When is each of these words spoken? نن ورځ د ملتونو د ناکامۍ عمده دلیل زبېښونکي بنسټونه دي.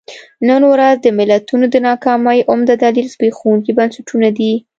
نن 0.47 0.61
ورځ 0.71 0.95
د 1.01 1.07
ملتونو 1.19 1.65
د 1.73 1.75
ناکامۍ 1.87 2.39
عمده 2.51 2.75
دلیل 2.83 3.07
زبېښونکي 3.13 3.71
بنسټونه 3.77 4.27
دي. 4.37 4.53